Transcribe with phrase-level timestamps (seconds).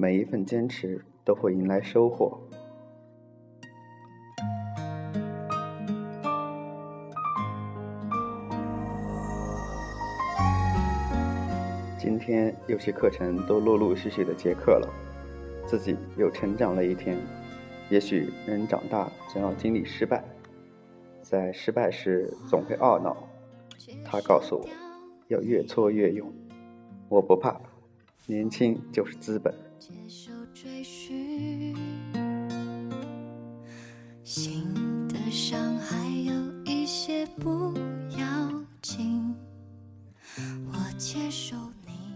[0.00, 2.40] 每一份坚持都会迎来收获。
[11.98, 14.88] 今天有些课程都陆陆续续的结课了，
[15.66, 17.18] 自己又成长了一天。
[17.90, 20.24] 也许人长大总要经历失败，
[21.20, 23.14] 在失败时总会懊恼。
[24.02, 24.66] 他告诉我，
[25.28, 26.32] 要越挫越勇。
[27.10, 27.60] 我不怕，
[28.24, 29.52] 年轻就是资本。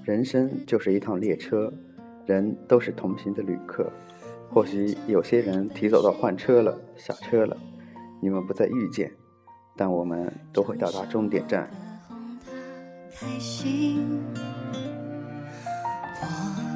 [0.04, 1.72] 人生就是一趟列车，
[2.26, 3.90] 人都是同行的旅客。
[4.50, 7.56] 或许有些人提早到换车了，下车了，
[8.20, 9.10] 你们不再遇见，
[9.74, 11.70] 但我们都会到达终点站。
[13.10, 13.26] 我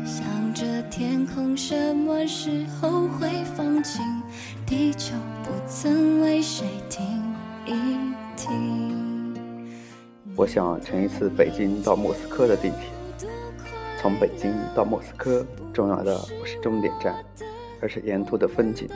[0.07, 0.38] 想着
[0.99, 4.05] 天空什么时候会放晴，
[4.67, 7.07] 地球不曾为谁停
[7.65, 7.73] 一
[8.37, 9.33] 停。
[10.35, 13.29] 我想乘一次北京到莫斯科的地铁。
[14.03, 17.15] 从北京到莫斯科，重要的不是终点站，
[17.81, 18.89] 而是沿途的风景。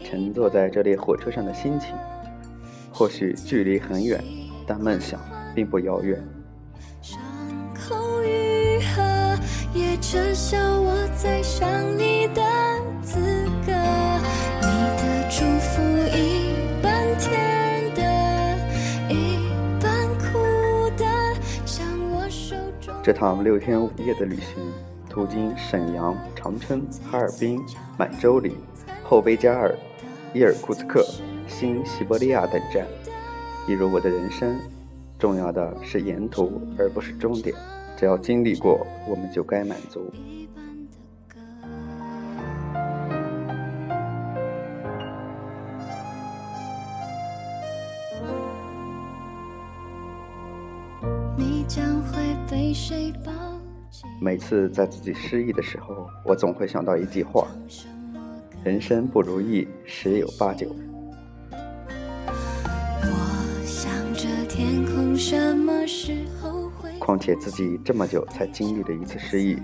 [0.00, 1.94] 乘坐在这列火车上的心情，
[2.92, 4.20] 或许距离很远，
[4.66, 5.20] 但梦想
[5.54, 6.20] 并不遥远。
[10.00, 11.68] 撤销我再想
[11.98, 12.42] 你的
[13.02, 13.18] 资
[13.66, 13.72] 格。
[14.60, 15.82] 你的祝福
[16.16, 18.02] 一半甜的，
[19.12, 19.38] 一
[19.82, 21.04] 半苦的，
[21.66, 22.94] 像我手中。
[23.02, 24.72] 这趟六天五夜的旅行，
[25.10, 27.60] 途经沈阳、长春、哈尔滨、
[27.98, 28.56] 满洲里、
[29.04, 29.74] 后贝加尔、
[30.32, 31.04] 伊尔库茨克、
[31.46, 32.86] 新西伯利亚等站，
[33.66, 34.58] 一如我的人生，
[35.18, 37.54] 重要的是沿途，而不是终点。
[37.98, 40.08] 只要经历过，我们就该满足。
[51.36, 53.32] 你将会被谁抱
[54.20, 57.48] 每次在自己失意的时候，我总会想到一句话：
[58.62, 60.68] 人生不如意十有八九。
[61.50, 61.56] 我
[63.66, 66.37] 想着天空什么时候
[67.08, 69.56] 况且自己这么久才经历了一次失忆，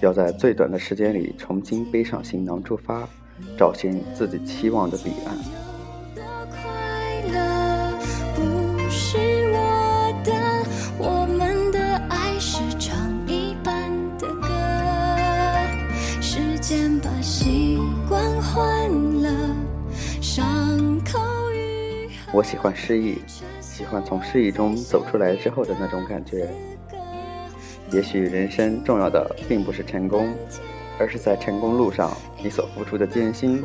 [0.00, 3.08] 要在最短的时间里重新背上行囊出发，
[3.56, 5.38] 找寻自己期望的彼岸。
[22.34, 23.18] 我喜欢失意，
[23.82, 26.48] 喜欢从失意中走出来之后的那种感觉。
[27.90, 30.32] 也许人生重要的并不是成功，
[31.00, 33.60] 而是在成功路上你所付出的艰辛。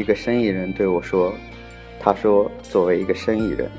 [0.00, 1.30] 一个生意人对我说
[2.00, 3.70] ：“他说，作为一个生意人，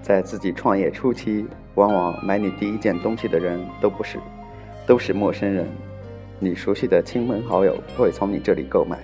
[0.00, 1.44] 在自己创业初期，
[1.74, 4.20] 往往买你第一件东西的人都不是，
[4.86, 5.66] 都是陌生人。
[6.38, 8.96] 你熟悉的亲朋好友会从你这里购买，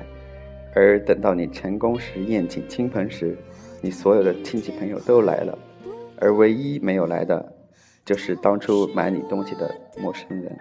[0.72, 3.36] 而等到你成功时宴请亲朋时，
[3.80, 5.58] 你所有的亲戚朋友都来了，
[6.20, 7.44] 而唯一没有来的，
[8.04, 9.68] 就是当初买你东西的
[10.00, 10.56] 陌生人。”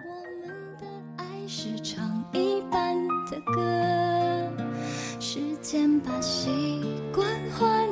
[1.46, 2.92] 是唱一半
[3.30, 4.15] 的歌
[5.98, 6.80] 把习
[7.12, 7.85] 惯换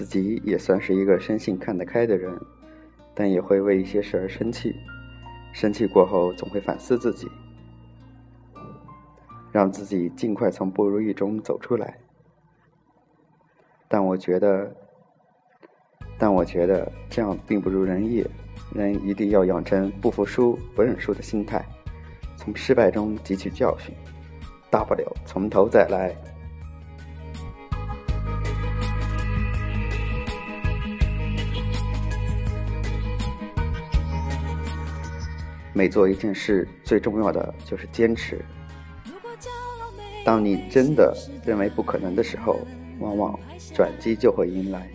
[0.00, 2.34] 自己也算是一个生性看得开的人，
[3.14, 4.74] 但也会为一些事而生气。
[5.52, 7.30] 生气过后，总会反思自己，
[9.52, 11.98] 让自己尽快从不如意中走出来。
[13.88, 14.74] 但我觉得，
[16.16, 18.24] 但我觉得这样并不如人意。
[18.74, 21.62] 人一定要养成不服输、不认输的心态，
[22.38, 23.94] 从失败中汲取教训，
[24.70, 26.16] 大不了从头再来。
[35.72, 38.44] 每做一件事，最重要的就是坚持。
[40.24, 42.60] 当你真的认为不可能的时候，
[42.98, 43.38] 往往
[43.74, 44.88] 转机就会迎来。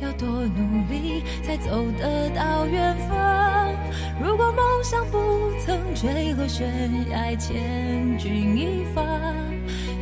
[0.00, 3.72] 要多努力才走得到远方？
[4.20, 5.18] 如果梦想不
[5.64, 9.02] 曾坠落悬崖，千钧一发，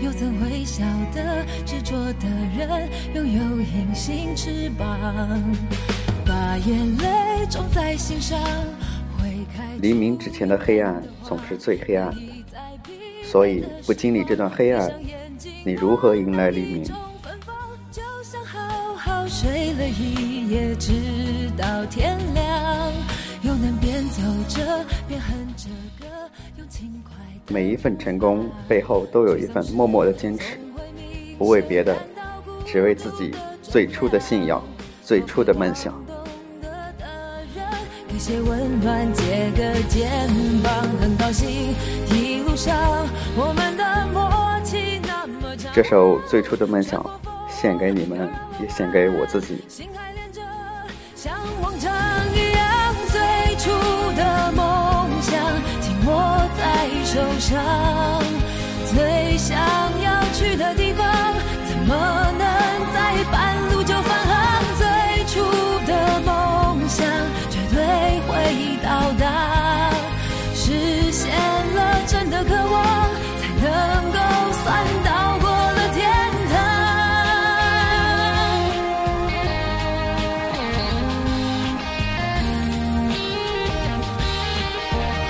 [0.00, 0.82] 又怎会晓
[1.14, 2.26] 得执着的
[2.56, 4.98] 人拥有隐形翅膀？
[6.26, 8.40] 把眼泪种在心上。
[9.80, 12.20] 黎明之前的黑暗总是最黑暗的，
[13.24, 14.92] 所以不经历这段黑暗，
[15.64, 16.84] 你如何迎来黎明？
[27.48, 30.56] 每一份成功背后都有一份默默的坚持，
[31.36, 31.96] 不为别的，
[32.64, 34.62] 只为自己最初的信仰，
[35.02, 35.92] 最初的梦想。
[38.18, 40.28] 些温暖，借个肩
[40.62, 41.74] 膀，很高兴
[42.10, 42.74] 一路上
[43.36, 44.30] 我们的默
[44.62, 45.72] 契那么长。
[45.74, 47.04] 这首最初的梦想，
[47.48, 48.28] 献给你们，
[48.60, 49.64] 也献给我自己。
[49.68, 50.40] 心还连着，
[51.14, 51.92] 像往常
[52.34, 53.70] 一样，最初
[54.16, 55.32] 的梦想
[55.80, 58.41] 紧握在手上。